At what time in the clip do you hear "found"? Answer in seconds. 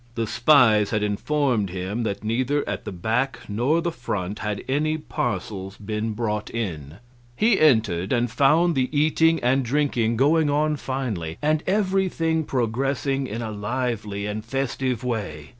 8.31-8.73